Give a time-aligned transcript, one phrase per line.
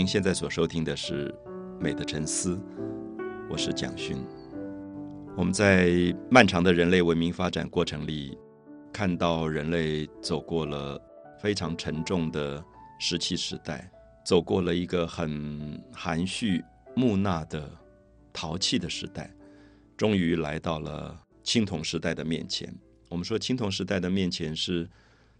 [0.00, 1.28] 您现在所收听的是
[1.78, 2.56] 《美的沉思》，
[3.50, 4.16] 我是蒋勋。
[5.36, 5.90] 我们在
[6.30, 8.34] 漫长的人类文明发展过程里，
[8.94, 10.98] 看到人类走过了
[11.38, 12.64] 非常沉重的
[12.98, 13.92] 石器时代，
[14.24, 16.64] 走过了一个很含蓄
[16.96, 17.70] 木讷的
[18.32, 19.30] 陶器的时代，
[19.98, 22.74] 终于来到了青铜时代的面前。
[23.10, 24.88] 我们说，青铜时代的面前是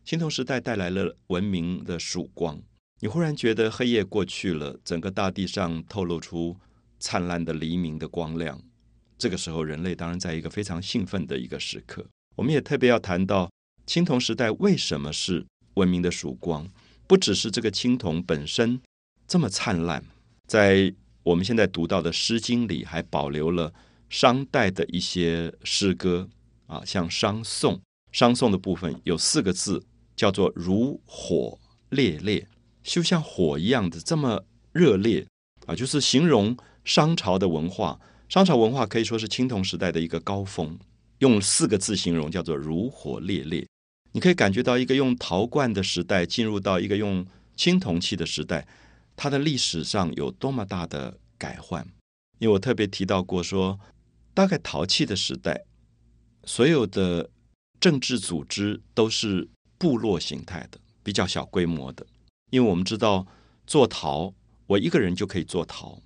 [0.04, 2.60] 青铜时代带来了文明的曙光。
[3.02, 6.54] 你忽然觉得黑夜过去了，整个大地上透露出
[6.98, 8.60] 灿烂的黎明的光亮。
[9.16, 12.06] 这个时候，人类当然在一个非常兴奋的一个时刻。
[12.36, 13.50] 我们也特别要谈到
[13.86, 16.68] 青铜时代为什么是文明的曙光，
[17.06, 18.78] 不只是这个青铜本身
[19.26, 20.04] 这么灿烂，
[20.46, 20.92] 在
[21.22, 23.72] 我们现在读到的《诗经》里还保留了
[24.10, 26.28] 商代的一些诗歌
[26.66, 27.80] 啊，像商颂。
[28.12, 29.82] 商颂的部分有四个字，
[30.16, 32.46] 叫做“如火烈烈”。
[32.82, 35.26] 就像火一样的这么热烈
[35.66, 38.00] 啊，就是形容商朝的文化。
[38.28, 40.78] 商朝文化可以说是青铜时代的一个高峰，
[41.18, 43.66] 用四个字形容叫做“如火烈烈”。
[44.12, 48.66] 你可以感觉到一个用陶罐的时代进入到一个用青铜器的时代，
[49.16, 51.86] 它的历史上有多么大的改换。
[52.38, 53.78] 因为我特别提到过说，
[54.32, 55.64] 大概陶器的时代，
[56.44, 57.28] 所有的
[57.78, 62.06] 政治组织都是部落形态的，比较小规模的。
[62.50, 63.26] 因为我们知道
[63.66, 64.34] 做陶，
[64.66, 66.00] 我一个人就可以做陶。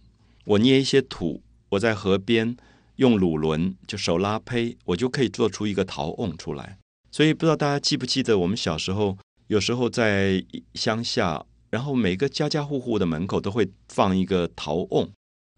[0.44, 2.56] 我捏一些土，我在河边
[2.96, 6.78] 用鲁轮就手拉胚，我就可以做出一个陶瓮出来。
[7.10, 15.08] 所以不知道大家记不记得，我们小时候有时候在乡下，然后每个家家户户的门口都会放一个陶瓮，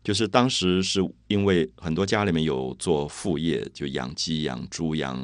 [0.04, 5.20] 就是当时是因为很多家里面有做副业，就养鸡、养猪、养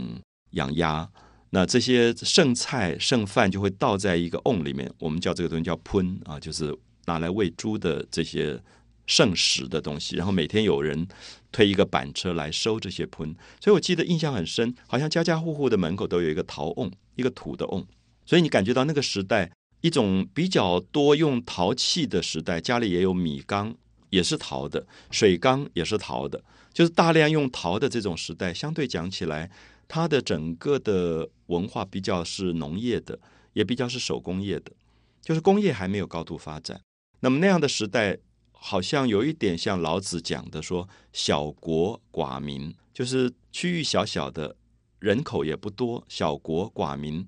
[0.51, 1.09] 养鸭。
[1.55, 6.75] 那这些剩菜剩饭就会倒在一个瓮里面，我们叫这个东西叫喷啊，就是
[7.05, 8.59] 拿来喂猪的这些
[9.07, 10.17] 剩食的东西。
[10.17, 11.07] 然后每天有人
[11.53, 17.87] 推一个板车来收这些喷，所以我记得印象很深，好像家家户户的门口都有一个陶瓮，一个土的瓮。
[18.25, 19.53] 所以你感觉到那个时代
[19.83, 23.75] 一种比较多用陶器的时代，家里也有米缸，
[24.09, 26.43] 也是陶的，水缸也是陶的，
[26.73, 29.51] 就是大量用陶的这种时代，相对讲起来。
[29.87, 33.19] 它的整个的文化比较是农业的，
[33.53, 34.73] 也比较是手工业的，
[35.21, 36.81] 就是工业还没有高度发展。
[37.21, 38.19] 那么那样的时代，
[38.53, 44.57] 好像有一点像老子讲的说“小国寡民”，就是区域小小的，
[44.99, 47.27] 人口也不多，小国寡民，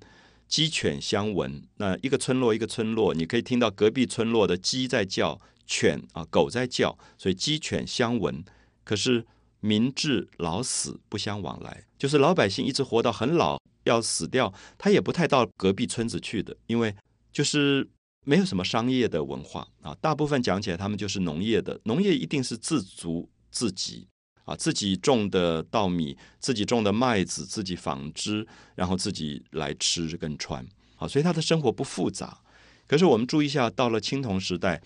[0.48, 1.62] 鸡犬相闻。
[1.76, 8.42] 那一个村落一个村落，你可以听到隔壁村落的鸡在叫，犬啊狗在叫，所以鸡犬相闻。
[8.82, 9.26] 可是。
[9.64, 16.94] 民至老死不相往来，就是老百姓一直活到很老要死掉，他也不太到隔壁村子去的，因为
[17.32, 17.88] 就是
[18.26, 19.96] 没有什么商业的文化啊。
[20.02, 24.06] 大部分讲起来，他们就是农业的，农业一定是自足自给
[24.44, 30.62] 啊，自己种的稻米，自己种的麦子，自己纺织，然后自己来吃跟穿
[30.96, 32.38] 啊，所以他的生活不复杂。
[32.86, 34.82] 可是我们注意一下，到了青铜时代，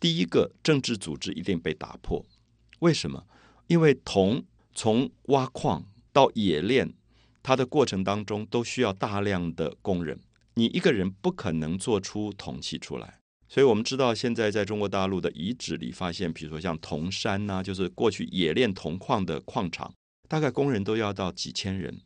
[0.00, 2.24] 第一个政治组织一定被打破，
[2.78, 3.22] 为什么？
[3.66, 4.44] 因为铜
[4.74, 6.92] 从挖矿到冶炼，
[7.42, 10.18] 它的过程当中都需要大量的工人，
[10.54, 13.18] 你一个人不可能做出铜器出来。
[13.48, 19.92] 所以我们知道，现在在中国大陆的遗址里发现，比如说像铜山呐，就是过去冶炼铜矿的矿场，
[20.28, 22.00] 大概工人都要到几千人。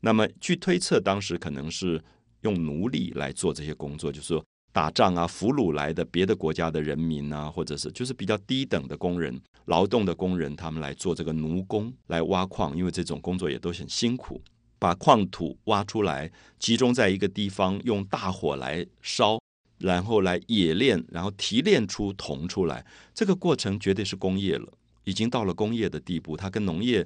[0.00, 2.02] 那么据推测，当时可能是
[2.42, 4.44] 用奴隶来做这些工作，就是说。
[4.72, 14.40] 打仗啊，俘虏来的别的国家的人民啊，或者是就是比较低等的工人、劳动的工人，他们来做这个奴工来挖矿，因为这种工作也都很辛苦。
[14.78, 16.30] 把矿土挖出来，
[16.60, 19.40] 集中在一个地方，用大火来烧，
[19.78, 22.86] 然后来冶炼，然后提炼出铜出来。
[23.12, 24.72] 这个过程绝对是工业了，
[25.02, 26.36] 已经到了工业的地步。
[26.36, 27.04] 它跟农业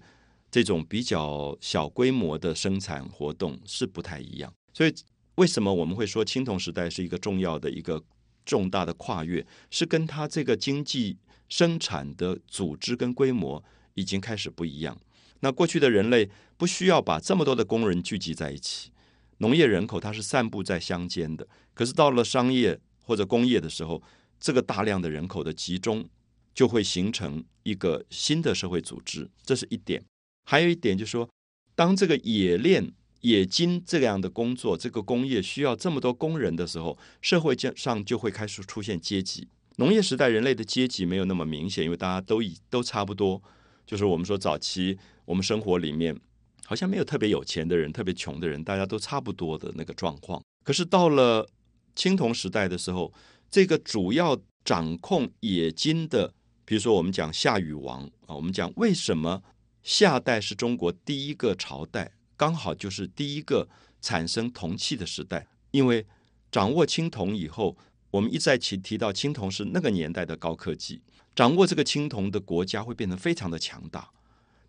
[0.50, 4.92] 这种比较小规模的生产活动是不太一样，所以。
[5.36, 8.02] 为什么我们会说青铜时代是一个重要的一个
[8.44, 9.44] 重大的跨越？
[9.70, 11.16] 是跟它这个经济
[11.48, 13.62] 生产的组织跟规模
[13.94, 14.98] 已经开始不一样。
[15.40, 18.90] 那过去的人类不需要把这么多的工人聚集在一起，
[19.38, 21.48] 农业人口它是散布在乡间的。
[21.72, 24.02] 可是到了商业或者工业的时候，
[24.38, 26.06] 这个大量的人口的集中
[26.54, 30.04] 就会形成一个新的社会组织，这是一点。
[30.44, 31.26] 还有一点就是说，
[31.74, 32.92] 当这个冶炼。
[33.22, 39.48] 冶金这样的工作，这个工业需要这么多工人的时候，社会上就会开始出现阶级。
[39.76, 43.42] 农业时代人类的阶级没有那么明显，因为大家都已都差不多。
[43.84, 46.16] 就是我们说早期我们生活里面
[46.64, 50.42] 好像没有特别有钱的人，特别穷的人，大家都差不多的那个状况。
[50.64, 51.48] 可是到了
[51.96, 53.12] 青铜时代的时候，
[53.50, 56.32] 这个主要掌控冶金的，
[56.64, 59.42] 比如说我们讲夏禹王啊，我们讲为什么
[59.82, 63.68] 夏代是中国第一个朝代，刚好就是第一个
[64.00, 66.04] 产生铜器的时代，因为
[66.50, 67.76] 掌握青铜以后，
[68.10, 71.00] 我们一再提提到青铜是那个年代的高科技，
[71.36, 74.10] 掌握这个青铜的国家会变成非常的强大，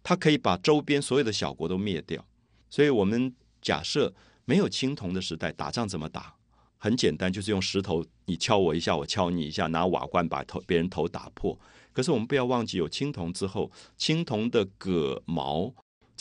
[0.03, 2.23] 它可以把周边所有的小国都灭掉，
[2.69, 4.13] 所以我们假设
[4.45, 6.35] 没有青铜的时代，打仗怎么打？
[6.77, 11.59] 很简单，就是用石头，你敲我一下，我敲你一下，拿瓦罐把头别人头打破。
[11.91, 15.73] 可是我们不要忘记，有青铜之后，青铜的戈矛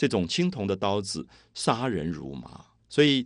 [0.03, 3.25] 这种青铜的刀子杀人如麻，所以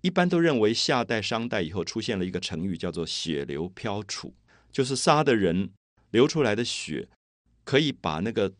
[0.00, 4.32] 一般都认为夏代、商代以后出现了一个成语，叫做“血流飘杵”，
[4.72, 5.70] 就是杀的人
[6.10, 7.08] 流出来的血
[7.62, 8.52] 可以把那个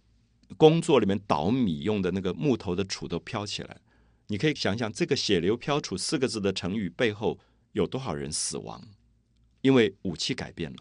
[0.57, 3.81] 工作里面捣米用的那个木头的杵都飘起来。
[4.29, 7.41] 你可以想想，这个“血流飘杵”四个字的成语背后。
[7.73, 8.83] 有多少人死亡？
[9.61, 10.79] 因为武器改变了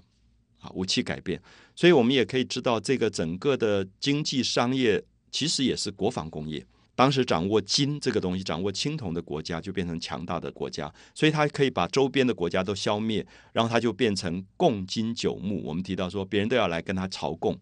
[0.61, 1.41] 啊，武器改变，
[1.75, 6.65] 所以我们也可以知道，这个整个的经济商业其实也是国防工业。
[6.95, 15.61] 当时掌握金这个东西，掌握青铜的国家就变成强大的国家，所以它可以把周边的国家都消灭，然后它就变成贡金九牧。
[15.63, 17.59] 我们提到说，别人都要来跟他朝贡、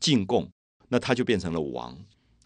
[0.00, 0.50] 进贡，
[0.88, 1.96] 那他就变成了王。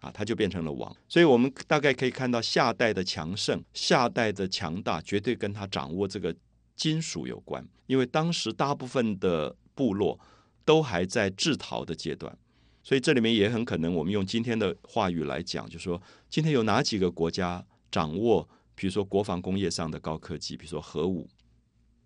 [0.02, 6.36] 啊，他就变成了王，所以我们大概可以看到夏代的强盛，夏代的强大绝对跟他掌握这个
[6.76, 10.20] 金属有关，因为当时大部分的部落
[10.66, 12.36] 都还在制陶的阶段，
[12.86, 16.00] 所以这里面也很可能，我们用今天的话语来讲，就说
[16.30, 21.28] 今天有哪几个国家掌握，比如说国防工业上的高科技，比如说核武，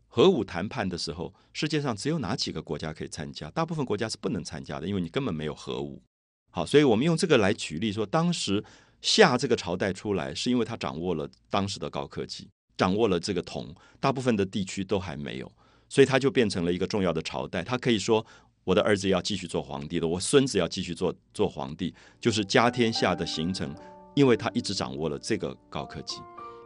[0.08, 3.50] 核武谈判的时候，世界上只有哪几个国家可以参加？
[3.50, 6.00] 大部分国家是不能参加的，因为你根本没有核武。
[6.50, 8.64] 好，所以我们用这个来举例说，当时
[9.02, 12.48] 夏这个朝代出来，是因为他掌握了当时的高科技，
[12.78, 15.52] 掌握了这个铜，大部分的地区都还没有，
[15.90, 17.62] 所以他就变成了一个重要的朝代。
[17.62, 18.24] 他可以说，
[18.70, 23.74] 我的儿子要继续做皇帝的，我孙子要继续做做皇帝，就是家天下的形成，
[24.14, 26.18] 因为他一直掌握了这个高科技。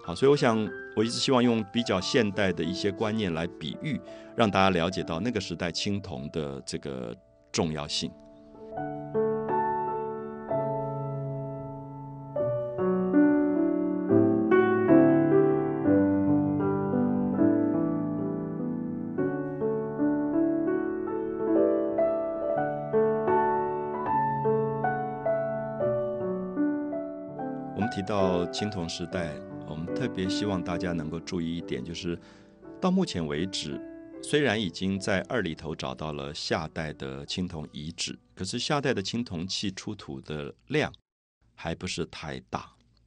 [0.05, 3.99] 好，所以我想，我一直希望用比较现代的一些观念来比喻，
[4.37, 7.17] 让大家了解到那个时代青铜的这个
[7.51, 8.11] 重要性。
[27.77, 29.35] 我们提到青铜时代，
[29.67, 32.17] 我们特别希望大家能够注意一点，就是
[32.81, 33.81] 到目前为止，
[34.23, 40.93] 虽然已经在二里头找到了夏代的青铜遗址，可是夏代的青铜器出土的量
[41.57, 42.61] 还不是太大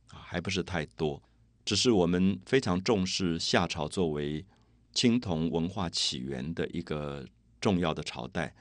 [0.10, 1.24] 啊，还不是太多。
[1.63, 4.46] 只是我们非常重视夏朝作为
[4.92, 7.25] 青铜文化起源的一个
[7.62, 8.54] 重要的朝代，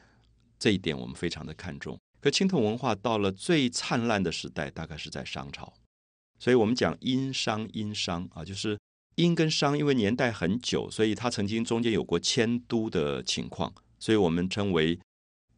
[0.56, 1.98] 这一点我们非常的看重。
[2.20, 5.72] 可青铜文化到了最灿烂的时代，大概是在商朝。
[6.38, 8.78] 所以我们讲殷商，殷商啊，就是
[9.14, 14.98] 殷跟商，因为年代很久，所以它曾经中间有过迁都的情况，所以我们称为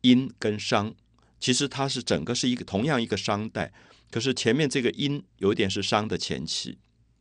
[0.02, 0.94] 殷跟商。
[1.40, 3.72] 其实它是整个是一个同样一个商代，
[4.10, 6.78] 可是前面这个殷有点是商的前期。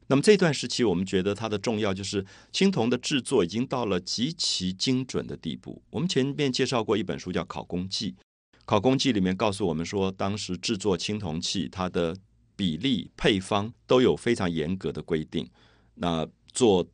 [0.07, 5.81] 那么这段时期，我们觉得它的重要就是青铜的制作已经到了极其精准的地步。
[5.89, 8.11] 我们前面介绍过一本书叫《考工记》，
[8.65, 12.15] 《考工记》里面告诉我们说，当时制作青铜器，它的
[12.57, 15.49] 比例配方都有非常严格的规定。
[15.93, 16.85] 那做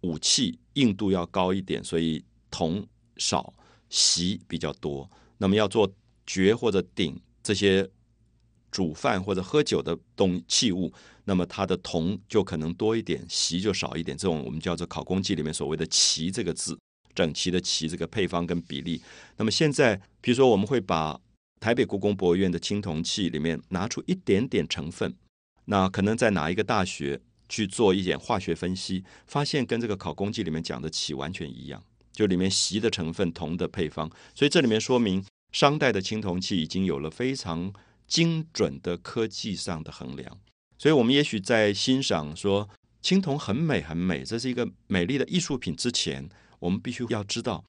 [0.00, 2.84] 武器硬度要高一点，所以铜
[3.18, 3.54] 少，
[3.88, 5.08] 锡比较多。
[5.38, 5.88] 那么要做
[6.26, 7.88] 爵或者鼎这些
[8.72, 10.92] 煮饭或者喝酒的东器物，
[11.24, 14.16] 那么它的铜就可能多一点，锡就少一点。
[14.16, 16.78] 这种我们叫做考工记里面所谓的“齐”这个字，
[17.14, 19.00] 整齐的“齐”这个配方跟比例。
[19.36, 21.20] 那么现在，比如说我们会把。
[21.60, 25.14] 台北故宫博物院的青铜器里面拿出一点点成分，
[25.66, 37.70] 那可能在哪一个大学去做一点化学分析，发现跟这个考工记里面讲的起完全一样，就里面锡的成分、铜的配方，所以这里面说明商代的青铜器已经有了非常
[38.06, 40.38] 精准的科技上的衡量。
[40.78, 42.70] 所以我们也许在欣赏说
[43.02, 46.26] 青铜很美很美，这是一个美丽的艺术品之前，
[46.58, 47.62] 我们必须要知道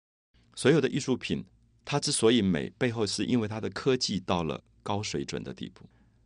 [0.55, 1.43] 所有的艺术品。
[1.83, 5.85] 它之所以美，背后是因为它的科技到了高水准的地步。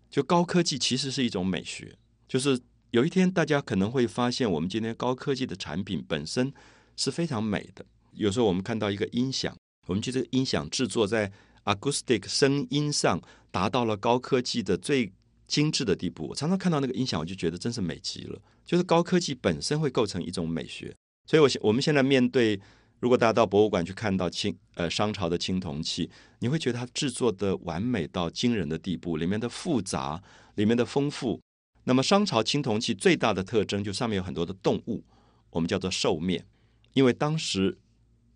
[0.10, 1.98] 就高科技其实是一种美学，
[2.28, 2.60] 就是
[2.92, 6.54] 有一天大家可能会发现，我们今天高科技的产品本身
[6.96, 7.86] 是非常美的。
[8.14, 9.58] 有时候我们看到一个音响，
[9.88, 11.32] 我们觉得音响制作在
[11.66, 13.22] acoustic 声音上
[13.52, 15.12] 达到了高科技的最
[15.48, 16.28] 精致的地步。
[16.28, 18.42] 我常常看到那个音响，我就觉得真是美极了。
[18.66, 20.96] 就是高科技本身会构成一种美学。
[21.26, 22.60] 所以，我现我们现在面对。
[23.06, 26.10] 如果大家到博物馆去看到青呃商朝的青铜器，
[26.40, 30.24] 你会觉得它制作的完美到惊人的地步，里面的复杂，
[30.56, 31.40] 里面的丰富。
[31.84, 35.04] 那么商朝青铜器最大的特征就上面有很多的动物，
[35.52, 36.48] 我们叫做兽面，
[36.94, 37.78] 因为当时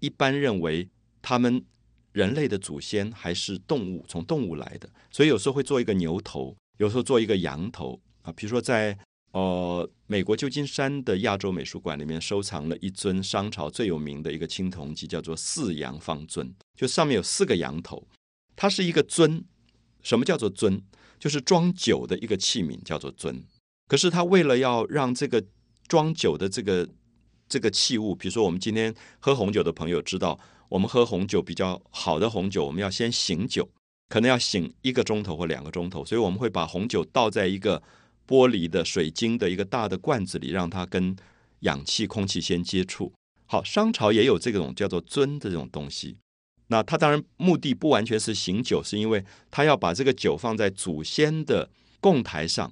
[0.02, 0.88] 一般认为
[1.20, 1.66] 他们
[2.12, 8.32] 人类的祖先还是动物，从动物来的，所以有时候会做一个牛头，有时候做一个羊头啊。
[8.34, 8.96] 比如说在
[9.32, 18.08] 呃美国旧金山的亚洲美术馆里面收藏了一尊商朝最有名的一个青铜器，叫做四羊方尊，就上面有四个羊头，
[18.56, 19.46] 它是一个尊。
[20.02, 20.82] 什么叫做尊？
[21.20, 23.44] 就是装酒的一个器皿，叫做尊。
[23.88, 25.44] 可是他为了要让这个
[25.90, 26.88] 装酒的这个
[27.50, 33.70] 这个器物，比如说我们今天喝红酒的朋友知道，我们喝红酒比较好的红酒，我们要先醒酒，
[34.08, 37.84] 可能要醒一个钟头或两个钟头，所以我们会把红酒倒在一个
[38.30, 41.16] 玻璃的水晶的一个大的罐子里，让它跟
[41.62, 43.12] 氧气、空气先接触。
[43.48, 46.16] 好，商朝也有这种叫做尊的这种东西。
[46.68, 51.68] 那他当然目的不完全是醒酒，是因为他要把这个酒放在祖先的
[52.00, 52.72] 供台上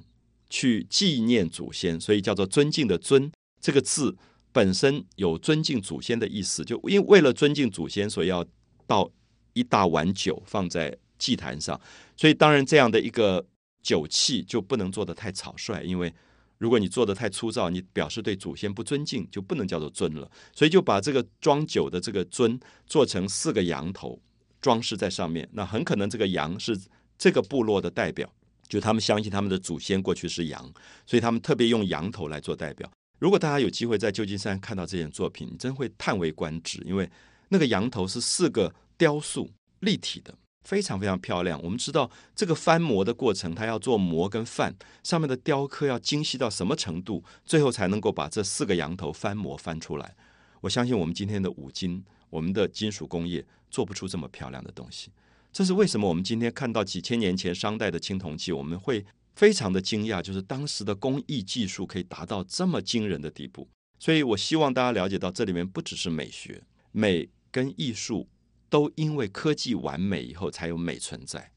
[0.51, 4.15] 去纪念祖先，所以叫做尊敬的尊这个字
[4.51, 6.63] 本身有尊敬祖先的意思。
[6.63, 8.45] 就因为了尊敬祖先，所以要
[8.85, 9.09] 倒
[9.53, 11.81] 一大碗酒放在祭坛上，
[12.15, 13.43] 所以当然这样的一个
[13.81, 16.13] 酒器就不能做得太草率，因为。
[16.59, 20.27] 如果你做的太粗糙，你表示对祖先不尊敬，就不能叫做尊了。
[20.55, 24.19] 所以就把这个装酒的这个尊做成四个羊头
[24.59, 25.47] 装饰在上面。
[25.53, 26.75] 那很可能这个羊是
[27.15, 28.27] 这个部落的代表，
[28.67, 30.67] 就他们相信他们的祖先过去是羊，
[31.05, 32.91] 所以他们特别用羊头来做代表。
[33.19, 37.07] 如果大家有机会在旧金山看到这件作品，你真会叹为观止，因为
[37.49, 39.47] 那个羊头是四个雕塑
[39.81, 40.33] 立体的。
[40.67, 41.57] 非常非常漂亮。
[41.63, 50.13] 我们知道这个翻模的过程，它要做模跟范，上面的雕刻要精细到什么程度，最后才能够把这四个羊头翻模翻出来。
[50.59, 55.09] 我相信我们今天的五金，我们的金属工业做不出这么漂亮的东西。
[55.53, 56.09] 这是为什么？
[56.09, 59.05] 我们今天看到几千年前商代的青铜器，我们会
[59.35, 63.69] 非常的惊讶，就是当时的工艺技术可以达到这么惊人的地步。
[63.97, 68.27] 所以我希望大家了解到，这里面不只是美学、美跟艺术。
[68.69, 71.51] 都因为科技完美以后才有美存在，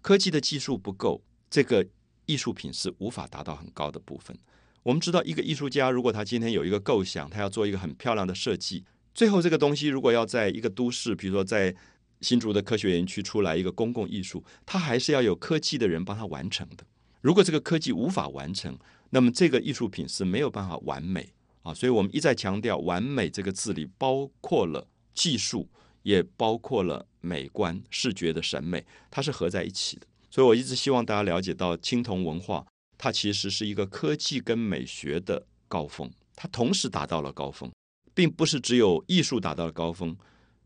[0.00, 1.86] 科技的技术不够，这个
[2.26, 4.36] 艺术品是无法达到很高的部分。
[4.82, 11.74] 我们知道，一个艺术家如果他今天有一个构想，他要做一个很漂亮的设计，最后这个东西如果要在一个都市，比如说在
[12.22, 16.84] 新竹的科学园区出来一个公共艺术，他还是要有科技的人帮他完成的。
[17.20, 18.78] 如果这个科技无法完成，
[19.10, 21.74] 那么这个艺术品是没有办法完美啊。
[21.74, 25.68] 所以我们一再强调，“完美”这个字里包括了技术。
[26.08, 30.06] 也包括了美观、视觉的审美，它是合在一起的。
[30.30, 37.70] 所以我一直希望大家了解到，青铜文化它其实是一个科技跟美学的高峰，它同时达到了高峰，
[38.14, 40.16] 并不是只有艺术达到了高峰，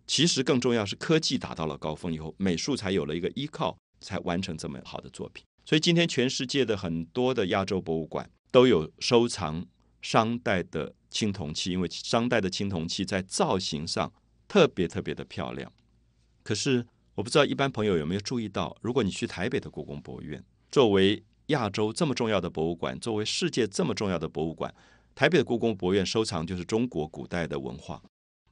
[0.07, 5.45] 其实更重要是科技达到了高峰以后，美术才有了一个依靠，才完成这么好的作品。
[5.65, 9.67] 所以今天全世界的很多的亚洲博物馆都有收藏
[10.01, 14.13] 商代的青铜器，因为商代的青铜器在造型上。
[14.53, 15.73] 特别特别的漂亮，
[16.43, 24.75] 可是我不知道一般朋友有没有注意到，如果你去台北的故宫博物院，作为亚洲这么重要的博物馆，作为世界这么重要的博物馆，
[25.15, 28.03] 台北的故宫博物院收藏就是中国古代的文化。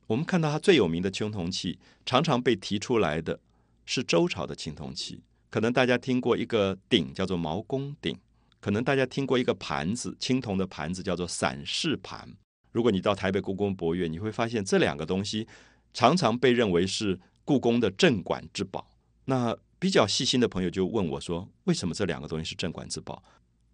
[0.07, 3.39] 我们看到它最有名的青铜器，常常被提出来的
[3.85, 5.23] 是周朝的青铜器。
[5.51, 8.19] 可能大家听过一个鼎叫做毛公鼎，
[8.59, 12.27] 可能大家听过一个盘子，青铜的盘子叫做散氏盘。
[12.73, 15.47] 如果你到台北故宫博物院，你会发现这两个东西。
[15.93, 18.91] 常常被认为是故宫的镇馆之宝。
[19.25, 23.23] 那比较细心的朋友就问我说：“为什么这两个东西是镇馆之宝？”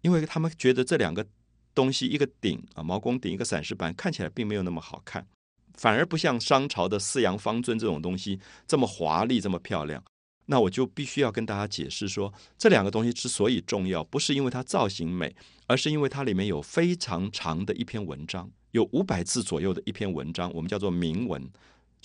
[0.01, 1.25] 因为他们觉得这两个
[1.73, 5.27] 东西，一个鼎啊，毛公鼎，一个散石盘，看起来并没有那么好看，
[5.73, 10.01] 反而不像商朝的四羊方尊这种东西这么华丽、这么漂亮。
[10.45, 21.49] 那我就必须要跟大家解释说，这两个东西之所以重要，不是因为它造型美，而是因为它里面有非常长的一篇文章，有五百字左右的一篇文章，我们叫做铭文。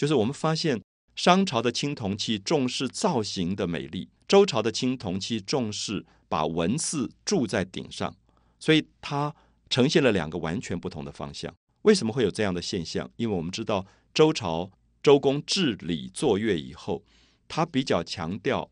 [0.03, 0.83] 就是我们发现，
[1.15, 8.13] 商朝的青铜器重视造型的美丽，周朝的青铜器重视把文字铸在顶上，
[8.59, 9.33] 所以它
[9.71, 11.55] 呈现了两个完全不同的方向。
[11.83, 13.09] 为什么会有这样的现象？
[13.15, 17.05] 因为我们知道周朝周公治理作乐以后，
[17.47, 18.69] 他比较强调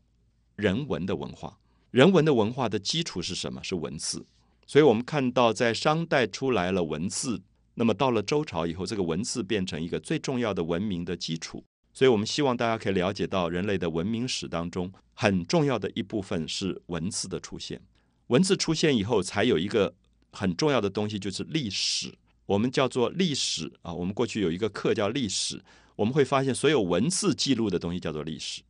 [0.57, 1.57] 人文的文化。
[1.91, 3.63] 人文的文化的基础是什么？
[3.63, 4.25] 是文字。
[4.67, 7.41] 所以我们看到，在商代出来了文字。
[7.81, 11.65] 那么到了周朝以后，这个文字变成一个最重要的文明的基础。
[11.91, 17.81] 所以我们希望大家可以了解到，人类的文明史当中很重要的一部分是文字的出现。
[18.27, 19.95] 文字出现以后，才有一个
[20.31, 22.13] 很重要的东西，就是历史。
[22.45, 23.91] 我们叫做历史啊。
[23.91, 25.59] 我们过去有一个课叫历史，
[25.95, 28.61] 我们会发现所有文字记录的东西叫做历史，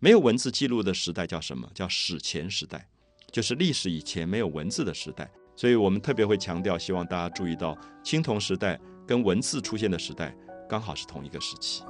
[0.00, 1.70] 没有文字记录的时代叫什么？
[1.72, 2.88] 叫史前时代，
[3.30, 5.30] 就是历史以前没有文字的时代。
[5.56, 10.32] 所以我们特别会强调，希望大家注意到青铜时代跟文字出现的时代
[10.68, 11.82] 刚好是同一个时期。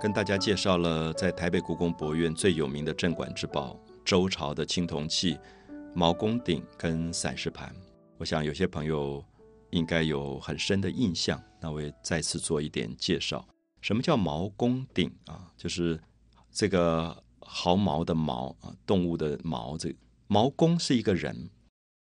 [0.00, 5.38] 跟大家介绍了在台北故宫博物院最有名的镇馆之宝——周朝的青铜器
[5.94, 7.74] 毛公鼎跟散氏盘。
[8.18, 9.24] 我想有些朋友
[9.70, 13.46] 应该有很深的印象，那我也再次做一点介绍。
[13.80, 15.50] 什么叫毛公鼎啊？
[15.56, 15.98] 就是
[16.50, 19.78] 这个毫毛的毛啊，动物的毛。
[19.78, 19.94] 这个
[20.26, 21.48] 毛公是一个人，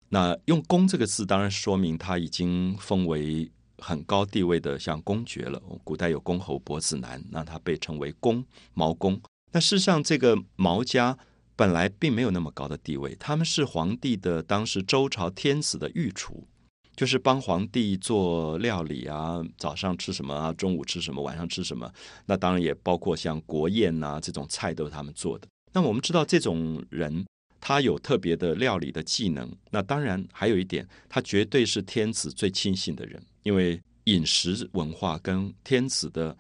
[0.09, 3.51] 那用“公”这个字，当然说明他已经封为。
[3.79, 5.61] 很高地位的，像公爵了。
[5.85, 8.45] 古代有公侯伯子男，那他被称为公
[8.75, 9.21] 毛公。
[9.53, 11.17] 那事实上，这个毛家
[11.57, 16.47] 本来并没有那么高的地位，他们是皇帝的当时周朝天子的御厨，
[16.95, 21.91] 就是帮皇帝做料理啊，早上吃什么啊，中午吃什么，晚上吃什么。
[22.27, 25.49] 那当然也包括像国宴呐这种菜都是他们做的。
[25.73, 27.25] 那我们知道这种人，
[27.61, 29.51] 他有特别的料理的技能。
[29.71, 33.23] 那当然还有一点，他绝对是天子最亲信的人。
[33.49, 36.37] 因为饮食文化跟天子的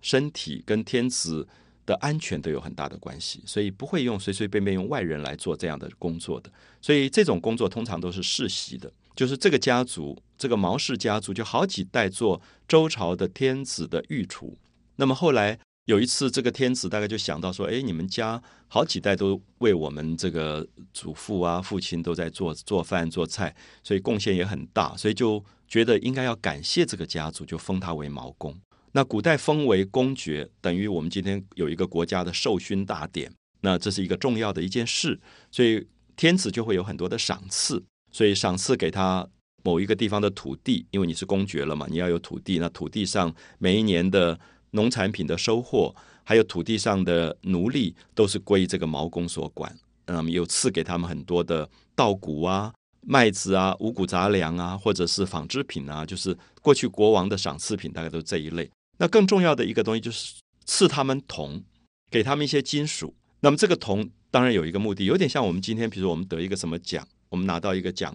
[0.00, 1.46] 身体、跟天子
[1.86, 6.50] 的安全都有很大的关系，所以不会用随随便便用外人来做这样的工作的。
[6.82, 14.58] 所以这种工作通常都是世袭的，就是这个家族，这个毛氏家族就好几代做周朝的天子的御厨。
[14.96, 28.56] 那么后来有一次，这个天子大概就想到说：“哎，你们家好几代都为我们这个祖父啊、父亲都在做做饭做菜，所以贡献也很大，所以就。”觉得应该要感谢这个家族，就封他为毛公。
[28.92, 39.28] 那古代封为公爵，等于我们今天有一个国家的授勋大典，那这是一个重要的一件事，所以天子就会有很多的赏赐，所以赏赐给他
[39.62, 49.76] 某一个地方的土地，因为你是公爵了嘛，你要有土地，那土地上每一年的农产品的收获，还有土地上的奴隶，都是归这个毛公所管。
[50.06, 52.72] 嗯，有赐给他们很多的稻谷啊。
[53.00, 58.70] 麦子啊，五谷杂粮啊，或者是纺织品啊，就是过去国王的赏赐品，大概都这一类。
[58.98, 60.34] 那更重要的一个东西就是
[60.66, 61.62] 赐他们铜，
[62.10, 63.14] 给他们一些金属。
[63.40, 68.14] 那么这个铜当然有一个目的，有点像我们今天，比如我们得一个什么奖，我们拿到一个奖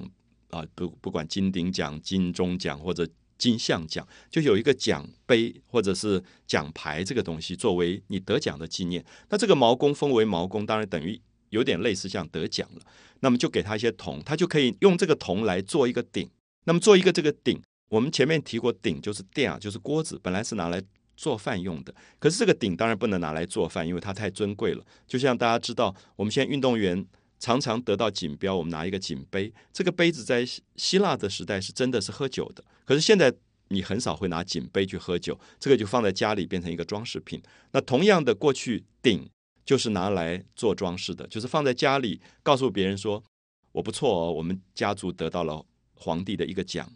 [0.49, 9.03] 啊，不不管金鼎奖、金钟奖或者金像奖，就有一个奖杯或者是奖牌这个东西作为你得奖的纪念。
[9.29, 11.19] 那这个毛公封为毛公，当然等于。
[11.53, 12.81] 有点类似像得奖了，
[13.19, 16.27] 那么就给他一些铜，他就可以用这个铜来做一个鼎。
[16.65, 20.81] 那么做一个这个鼎，我们前面提过，鼎就是鼎啊，就是锅子，本来是拿来
[21.15, 21.93] 做饭用的。
[22.17, 24.83] 可是这个鼎当然不能拿来做饭，因为它太尊贵了。
[25.05, 27.05] 就像大家知道，我们现在运动员
[27.37, 30.43] 常常得到锦标，我们拿一个锦杯，这个杯子在
[30.75, 32.63] 希腊的时代是真的是喝酒的。
[32.85, 33.31] 可是现在
[33.67, 37.41] 你很少会拿锦杯去喝酒，这个就放在家里变成一个装饰品。
[37.73, 39.29] 那同样的，过去鼎。
[39.65, 43.23] 就是拿来做装饰的，就是放在家里，告诉别人说
[43.71, 46.91] 我不错哦，我们家族得到了皇帝的一个奖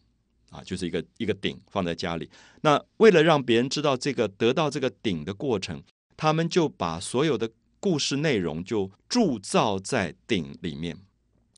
[0.50, 2.30] 啊，就是一个一个鼎放在家里。
[2.62, 5.82] 那为了让别人知道这个得到这个鼎的过程，
[6.16, 7.50] 他们就把所有的
[7.80, 10.98] 故事内容就铸造在鼎里面。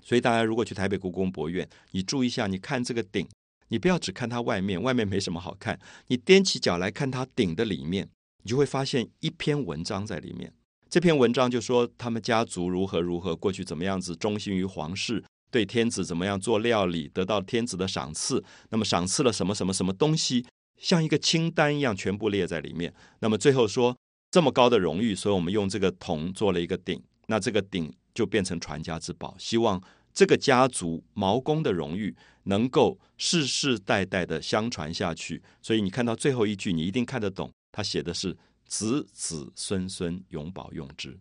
[0.03, 3.27] 所以大家如果去台北故宫博物院，你注意一下，你看这个鼎，
[3.67, 8.09] 你不要只看它外面，外面没什么好看，你踮起脚来看它鼎的里面，
[8.43, 10.53] 你就会发现一篇文章在里面。
[10.89, 18.43] 这篇文章就说他们家族如何如何，过去怎么样子忠心于皇室，对天子怎么样做料理，得到天子的赏赐。
[18.71, 20.43] 那么赏赐了什么什么什么东西，
[20.77, 22.91] 像一个清单一样全部列在里面。
[23.19, 23.95] 那么最后说
[24.31, 29.79] 这么高的荣誉，所以我们用这个铜做了一个鼎，那这个鼎就变成传家之宝，希望
[30.11, 35.43] 这个家族毛公的荣誉能够世世代代的相传下去。
[35.61, 38.35] 所以你看到最后一句，你一定看得懂，他写的是。
[38.69, 41.19] 子子孙孙永保用之，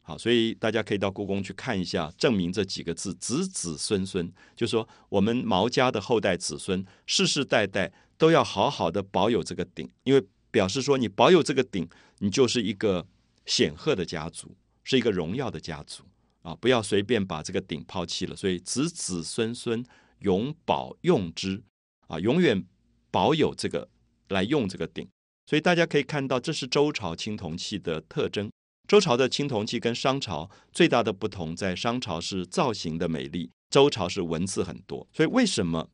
[0.00, 11.88] 好，所以大家可以到故宫去看一下，证明这几个字“子子孙孙”，就说我们毛家的后代子孙世世代代都要好好的保有这个鼎，因为表示说你保有这个鼎，
[12.20, 13.06] 你就是一个
[13.44, 16.04] 显赫的家族，是一个荣耀的家族
[16.42, 16.54] 啊！
[16.54, 18.36] 不要随便把这个鼎抛弃了。
[18.36, 19.84] 所以子子孙孙
[20.20, 21.60] 永保用之
[22.06, 22.64] 啊，永远
[23.10, 23.88] 保有这个
[24.28, 25.08] 来用这个鼎。
[25.46, 28.50] 所以大家可以看到，这是周朝青铜器的特征。
[28.88, 35.06] 周朝的青铜器跟商朝最大的不同，在商朝是造型的美丽，周朝是文字很多。
[35.12, 35.90] 所以为什么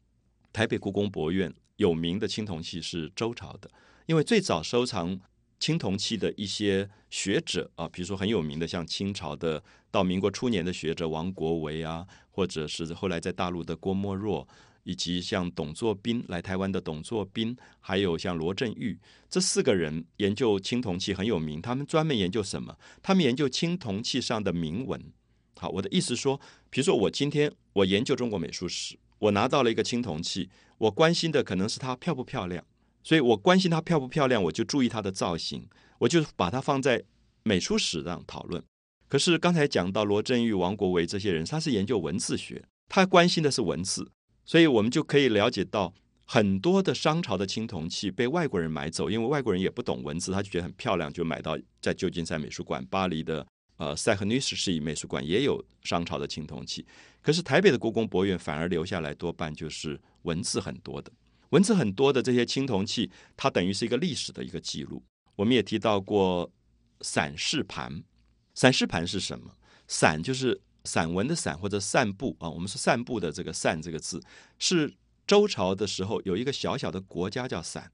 [0.53, 3.71] 台北故宫博物院有名的青铜器是周朝的？
[4.07, 5.21] 因为最早收藏
[5.61, 14.47] 青铜器的一些学者啊，比如说很有名的，像清朝的到民国初年的学者王国维啊，或者是后来在大陆的郭沫若。
[14.83, 21.61] 以及像董作宾来台湾的董作宾，还有像罗振玉这四个人研究青铜器很有名。
[21.61, 22.77] 他们专门研究什么？
[23.03, 25.01] 他们研究青铜器上的铭文。
[25.57, 26.41] 好，我的意思说，
[26.71, 32.65] 比如说我今天我研究中国美术史，我拿到了一个青铜器，我关心的可能是它漂不漂亮，
[33.03, 37.05] 所以我关心它漂不漂亮，我就注意它的造型，我就把它放在
[37.43, 38.63] 美术史上讨论。
[39.07, 44.11] 可是刚才讲到罗振玉、王国维这些人，他是研究文字学，他关心的是文字。
[44.45, 45.95] 所以我们就可以了解到，
[46.27, 56.85] 很多的商朝的青铜器被外国人买走，因为外国人也不懂文字，他就觉得很漂亮，就买到在旧金山美术馆、巴黎的呃塞赫尼斯市美术馆也有商朝的青铜器。
[57.23, 61.13] 可是台北的故宫博物院反而留下来多半就是文字很多的，
[61.51, 65.03] 文字很多的这些青铜器，它等于是一个历史的一个记录。
[65.37, 66.51] 我们也提到过
[67.03, 68.03] 散氏盘，
[68.55, 69.53] 散氏盘是什么？
[69.87, 70.61] 散就是。
[70.85, 74.23] 散文的散或者散步啊，我们是散步的这个散这个字，
[74.59, 74.95] 是
[75.27, 77.91] 周朝的时候有一个小小的国家叫散。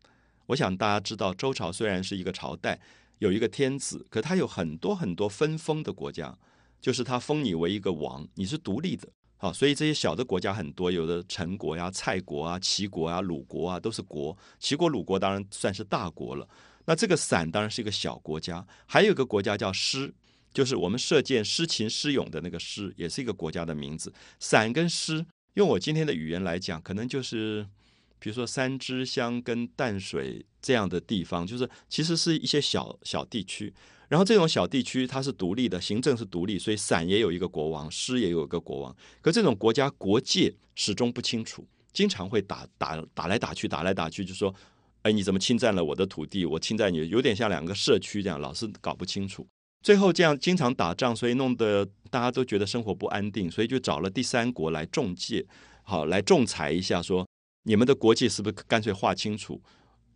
[0.46, 2.80] 我想大家知道，周朝虽然是一个朝代，
[3.18, 6.38] 有一个天子，可它有很多很多分封的国家，
[6.80, 9.08] 就是他封你为一个王，你是独立的。
[9.38, 14.36] 好，所以这些小的国家很多，有的陈国呀、蔡国啊、齐国啊、鲁国啊都是国。
[14.58, 16.48] 齐国、鲁国当然算是大国了。
[16.86, 20.14] 那这个散当然是一个小国家，还有一个国家叫师。
[20.56, 24.10] 就是我们射箭诗情诗咏的那个诗，也是一个国家的名字。
[24.40, 27.66] 伞跟诗，用我今天的语言来讲，可能就是，
[28.18, 33.70] 比如说三支乡跟淡水这样的地方，就是其实是一些小小地区。
[34.08, 38.96] 然后这种小地区它是独立的，行政是独立，所以伞也有一个国王，诗也有一个国王。
[39.20, 44.54] 可这种国家国界始终不清楚，经常会打打打来打去，打来打去，就说，
[45.02, 46.46] 哎，你怎么侵占了我的土地？
[46.46, 49.46] 我侵占你，有点像两个社区这样，老是搞不清楚。
[49.82, 55.46] 最后这样经常打仗，所以弄得大家都觉得生活不安定，所以就找了第三国来中介，
[55.82, 57.24] 好来仲裁一下，说
[57.62, 59.62] 你们的国界是不是干脆划清楚，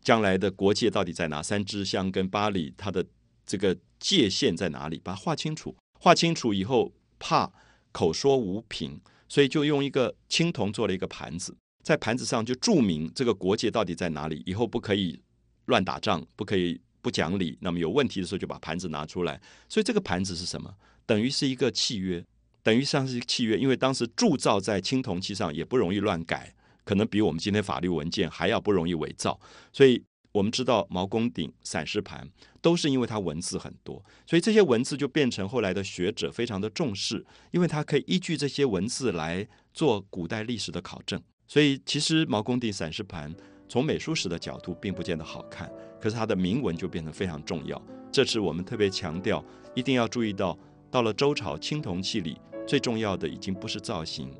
[0.02, 1.40] 将来的国界到底在哪？
[1.40, 3.06] 三支乡跟巴黎它的
[3.46, 5.00] 这个界限在哪里？
[5.04, 7.52] 把它划清楚，划清楚以后怕
[7.92, 15.22] 口说无凭，所以就用一个青铜做了一个盘子，在盘子上就注明这个国界到底在哪里，以后不可以
[15.66, 16.80] 乱打仗，不可以。
[17.02, 19.40] 不讲理，那么有问题的时候就把盘子拿出来。
[19.68, 20.74] 所以这个盘子是什么？
[21.06, 22.24] 等于是一个契约，
[22.62, 23.58] 等于像是一个契约。
[23.58, 29.40] 因为当时铸造在青铜器上也不容易乱改，可能比我们今天法律文件还要不容易伪造。
[29.72, 32.28] 所以我们知道毛公鼎、散氏盘
[32.60, 41.20] 都是因为它文字很多，所以这些文字就变成后来的学者非常的重视，因为它可以依据这些文字来做古代历史的考证。
[41.48, 43.34] 所以其实毛公鼎、散氏盘。
[43.70, 47.80] 从美术史的角度，并不见得好看，可是它的铭文就变得非常重要。
[48.10, 49.44] 这次我们特别强调，
[49.76, 50.58] 一定要注意到，
[50.90, 54.34] 到了周朝青铜器里，最重要的已经不是造型，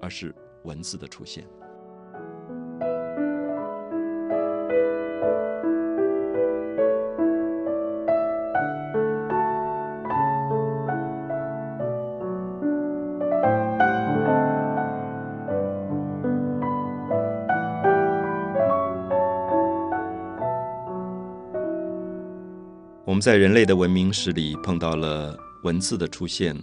[0.00, 1.44] 而是文字的出现。
[23.18, 26.56] 们在人类的文明史里碰到了文字的出现，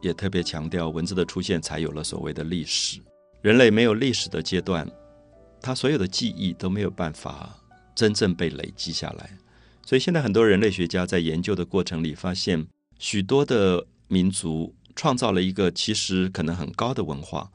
[0.00, 2.98] 也特别强调文字的出现才有了所谓的历史。
[3.42, 4.90] 人类没有历史的阶段，
[5.60, 7.54] 他所有的记忆都没有办法
[7.94, 9.36] 真正被累积下来。
[9.84, 12.66] 所以现在很多人类学家在研究的过程里发现，
[12.98, 17.50] 许多的民族创造了一个其实可能很高的文化，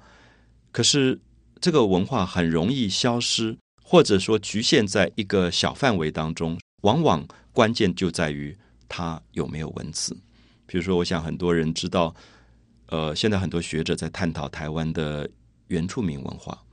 [0.72, 1.20] 可是
[1.60, 6.60] 这个文化很容易消失，或者说局限在一个小范围当中。
[6.82, 10.18] 往往关键就在于它有没有文字。
[10.66, 12.16] 比如说，我想很多人知道，
[12.88, 15.30] 呃，现在很多学者在探讨台湾的
[15.68, 16.64] 原住民文化。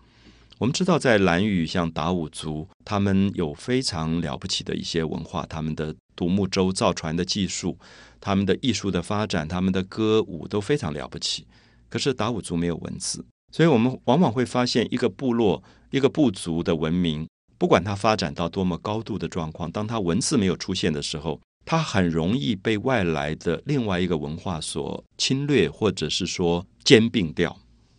[0.59, 7.79] 我们知道，在兰屿，像达悟族，他们有非常了不起的一些文化，他们的独木舟造船的技术，
[8.21, 11.47] 他们的艺术的发展，他们的歌舞都非常了不起。
[11.88, 17.27] 可是达悟族没有文字，所以我们往往会发现一个部落、一个部族的文明。
[17.59, 27.55] 不管它发展到多么高度的状况，当它文字没有出现的时候，它很容易被外来的另外一个文化所侵略，或者是说兼并掉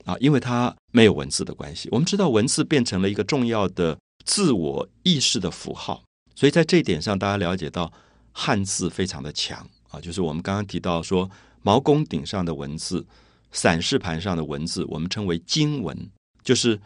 [0.06, 1.90] 啊，因为它没有文字的关系。
[1.92, 6.02] 我们知道，文字变成了一个重要的自我意识的符号，
[6.36, 7.92] 所以在这一点上，大家了解到
[8.32, 11.30] 汉字非常的强啊，就是我们刚刚提到说，
[11.62, 13.06] 毛公鼎上的文字、
[13.52, 16.10] 散氏盘上的文字，我们称为金文，
[16.44, 16.80] 就是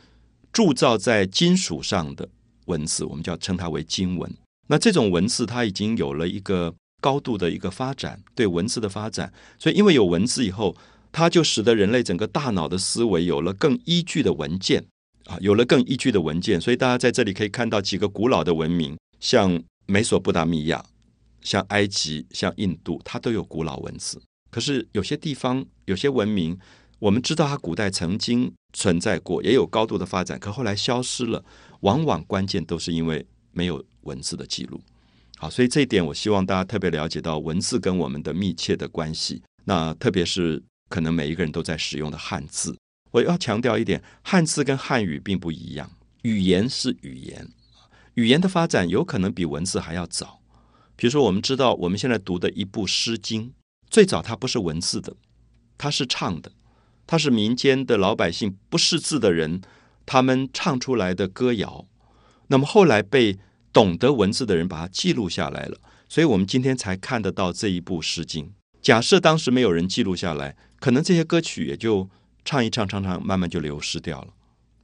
[0.51, 2.27] 铸造在金属上的
[2.65, 4.31] 文字，我们叫称它为经文。
[4.67, 10.75] 那这种文字它已经有了一个高度的一个发展，对文字的发展，所以因为有文字以后，
[11.11, 14.85] 它就使得人类整个大脑的思维有了更依据的文件
[15.25, 18.97] 啊，有了更依据的文件，所以大家在这里可以看到几个古老的文明。
[19.19, 20.83] 像美索不达米亚、
[21.39, 24.21] 像埃及、像印度，它都有古老文字。
[24.51, 26.59] 可是有些地方、有些文明，
[26.99, 31.45] 我们知道它古代曾经存在过，也有高度的发展，可后来消失了。
[31.81, 34.81] 往往关键都是因为没有文字的记录。
[35.37, 39.41] 好，所以这一点我希望大家特别了解到文字跟我们的密切的关系。
[39.65, 42.77] 那特别是可能每一个人都在使用的汉字，
[43.11, 47.49] 我要强调一点：汉字跟汉语并不一样，语言是语言。
[48.15, 50.39] 语言的发展有可能比文字还要早。
[50.95, 53.47] 比如说，我们知道我们现在读的一部《诗经》，
[53.89, 55.15] 最早它不是文字的，
[55.77, 56.51] 它是唱的，
[57.05, 59.61] 它是民间的老百姓不识字的人
[60.05, 61.85] 他们唱出来的歌谣。
[62.47, 63.37] 那么后来被
[63.71, 68.45] 懂得文字的人把它记录下来了，所以我们今天才看得到这一部《诗经》。
[68.81, 72.09] 假设当时没有人记录下来，可能这些歌曲也就
[72.45, 74.27] 唱一唱，唱唱，慢慢就流失掉了。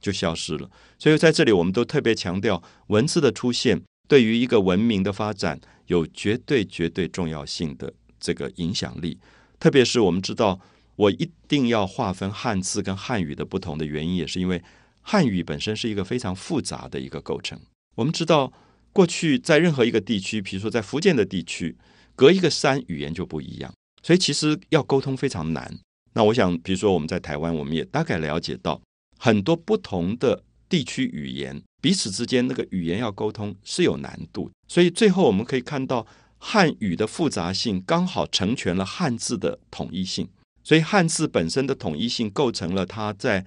[0.00, 9.18] 就消失了，所以在这里，我们都特别强调文字的出现对于一个文明的发展有绝对绝对重要性的这个影响力。
[9.58, 10.58] 特别是我们知道，
[11.00, 14.62] 我一定要划分汉字跟汉语的不同的原因，也是因为
[15.00, 17.58] 汉语本身是一个非常复杂的一个构成。
[17.94, 18.52] 我们知道，
[18.92, 21.78] 过去在任何一个地区，比如说在福建的地区，
[22.14, 25.78] 隔一个山，语言就不一样，所以其实要沟通非常难。
[26.12, 28.80] 那我想，比如说我们在台湾，我们也大概了解到。
[29.18, 40.28] 很多不同的地区语言彼此之间那个语言要沟通是有难度，所以最后我们可以看到汉语的复杂性刚好成全了汉字的统一性，
[40.62, 43.44] 所以汉字本身的统一性构成了它在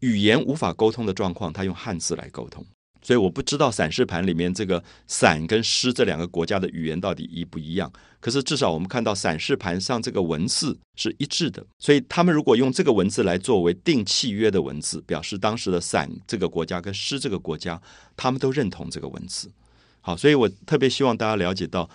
[0.00, 2.64] 语言无法沟通的状况，它用汉字来沟通。
[3.02, 7.92] 所以我不知道散氏盘里面这个散跟诗这两个国家的语言到底一不一样。
[8.18, 11.64] 可是至少我们看到散氏盘上这个文字是一致的。
[11.78, 17.80] 所以他们如果用这个文字来作为定契约的文字，表示当时的散这个国家跟诗这个国家，
[18.16, 19.48] 他们都认同这个文字。
[20.00, 21.88] 好，所以我特别希望大家了解到，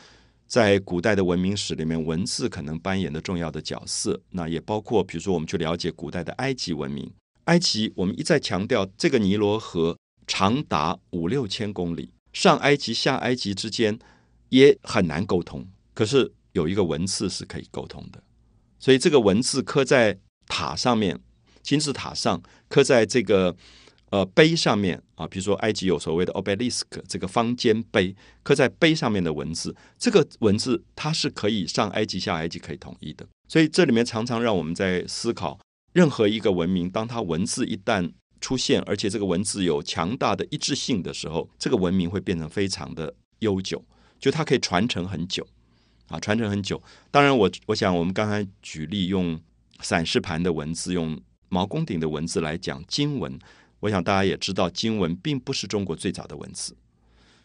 [0.52, 4.20] 在古代的文明史里面，文字可能扮演的重要的角色。
[4.32, 7.10] 那也包括，比如说我们去了解古代的埃及文明。
[7.46, 9.98] 埃及我们一再强调，这个尼罗河。
[10.28, 14.00] 长达五六千公里，上埃及下埃及之间
[14.50, 15.68] 也很难沟通。
[15.94, 18.24] 可是有一个文字是可以沟通的，
[18.80, 21.20] 所以这个文字刻在塔上面，
[21.62, 23.54] 金字塔上刻在这个
[24.12, 33.26] 呃碑上面啊，比如说埃及有所谓的 obelisk 这个方尖碑，刻在碑上面的文字，这个文字它是可以上埃及下埃及可以统一的。
[33.48, 35.60] 所以这里面常常让我们在思考，
[35.94, 43.84] 任何一个文明，当它文字一旦出现，而且这个文字有强大的一致性的时候，这个文明会变成非常的悠久，
[44.20, 45.46] 就它可以传承很久
[46.08, 46.82] 啊，传承很久。
[47.12, 49.40] 当然，我我想我们刚才举例用
[49.82, 51.20] 散氏盘的文字，用
[51.50, 53.38] 毛公鼎的文字来讲经文，
[53.82, 56.76] 我想大家也知道，经文并不是中国最早的文字。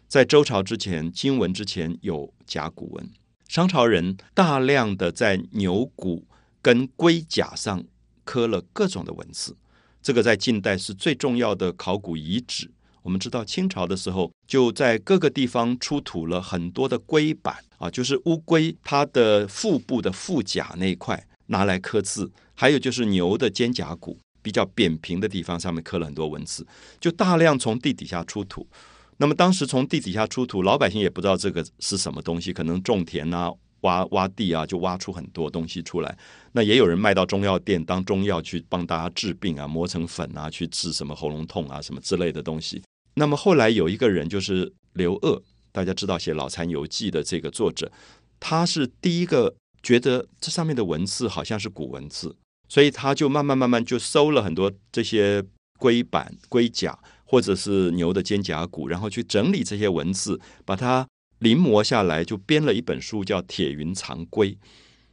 [0.07, 3.11] 在周朝之前，经文之前有甲骨文，
[3.49, 6.27] 商朝人大量的在牛骨
[6.63, 7.83] 跟龟甲上
[8.23, 9.57] 刻了各种的文字。
[10.03, 12.71] 这个在近代是最重要的考古遗址。
[13.03, 26.65] 我们知道清朝的时候，就在各个地方出土了很多的龟板啊，就是乌龟它的腹部的腹甲那一块拿来刻字，还有就是牛的肩胛骨比较扁平的地方上面刻了很多文字，
[27.01, 28.65] 就大量从地底下出土。
[29.17, 33.53] 那么当时从地底下出土，老百姓也不知道这个是什么东西，可能种田啊。
[33.83, 36.19] 挖挖地啊，就挖出很多东西出来。
[36.53, 42.83] 那也有人卖到中药店当中药去帮大家治病啊，磨成粉啊，去治什么喉咙痛啊，什么之类的东西。
[43.15, 45.41] 那么后来有一个人就是刘鄂，
[45.73, 47.93] 大家知道写《老残游记》的这个作者，
[48.41, 52.35] 他是第一个觉得这上面的文字好像是古文字，
[52.69, 55.43] 所以他就慢慢慢慢就收了很多这些
[55.79, 61.07] 龟板、龟甲或者是牛的肩胛骨，然后去整理这些文字，把它。
[61.41, 64.53] 临摹下来，就编了一本书，叫《铁云藏龟》，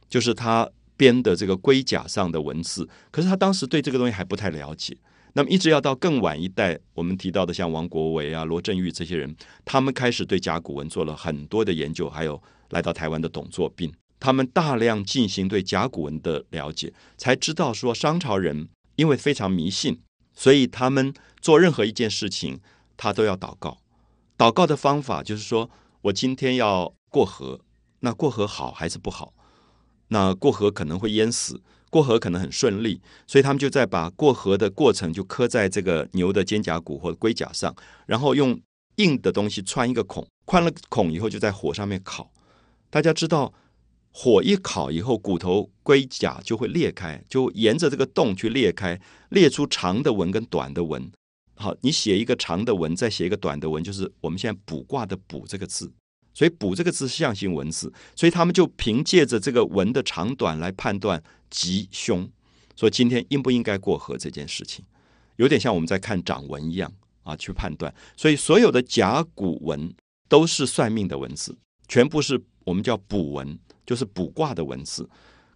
[0.08, 2.88] 就是他编的这个龟甲上的文字。
[3.10, 4.96] 可是他当时对这个东西还不太了解。
[5.34, 9.36] 那么一直要到更晚一代，我们提到的像王国维啊、罗振玉这些人，
[9.66, 12.08] 他们开始对甲骨文做了很多的研究。
[12.08, 13.92] 还有来到台湾的董作宾，
[14.24, 20.00] 他们大量进行对甲骨文的了解，才知道说商朝人因为非常迷信，
[20.32, 22.58] 所以他们做任何一件事情，
[22.96, 23.76] 他都要祷告。
[24.38, 25.68] 祷告的方法就是说。
[26.04, 27.60] 我今天要过河，
[28.00, 29.32] 那过河好还是不好？
[30.08, 38.60] 那过河可能会淹死，过河可能很顺利，所以他们就在把过河的过程就刻在这个牛的肩胛骨或者龟甲上，然后用
[38.96, 42.30] 硬的东西穿一个孔，穿了孔以后就在火上面烤。
[42.90, 43.54] 大家知道，
[44.16, 49.00] 火一烤以后，骨头龟甲就会裂开，就沿着这个洞去裂开，
[49.30, 51.10] 裂出长的纹跟短的纹。
[51.56, 55.92] 好，你写一个长的纹，再写一个短的纹，就是我们现在卜卦的“卜”这个字。
[56.32, 62.30] 所以“卜”这个字是象形文字，所以他们就凭借着这个纹的长短来判断吉凶。
[62.76, 64.84] 说今天应不应该过河这件事情，
[65.36, 66.92] 有点像我们在看掌纹一样
[67.24, 67.92] 啊，去判断。
[68.16, 69.92] 所以所有的甲骨文
[70.28, 71.56] 都是算命的文字，
[71.88, 75.08] 全部是我们叫卜文，就是卜卦的文字。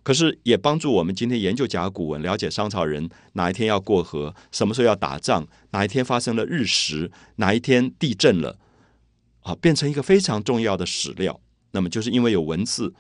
[0.02, 8.58] 可是也帮助我们今天研究甲骨文，了解商朝人哪一天要过河，什么时候要打仗，哪一天发生了日食，哪一天地震了。
[9.42, 11.40] 啊，变成一个非常重要的史料。
[11.70, 12.92] 那么，就是因为有文字，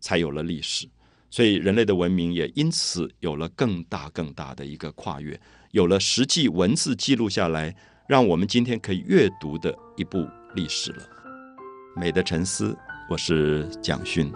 [0.00, 0.86] 才有了历史，
[1.30, 5.38] 所以人类的文明也因此有了更大更大的一个跨越，
[5.72, 7.74] 有了实际文字记录下来，
[8.06, 11.02] 让我们今天可以阅读的一部历史了。
[11.96, 12.76] 美的沉思，
[13.10, 14.30] 我是蒋勋。